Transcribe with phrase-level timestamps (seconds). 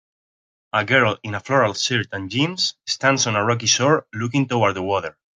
[0.73, 4.75] A girl in a floral shirt and jeans stands on a rocky shore looking toward
[4.75, 5.15] the water